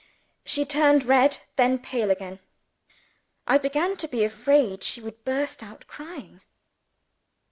She 0.43 0.65
turned 0.65 1.03
red 1.03 1.37
then 1.57 1.77
pale 1.77 2.09
again. 2.09 2.39
I 3.45 3.59
began 3.59 3.95
to 3.97 4.07
be 4.07 4.23
afraid 4.23 4.81
she 4.83 4.99
would 4.99 5.23
burst 5.23 5.61
out 5.61 5.85
crying. 5.85 6.41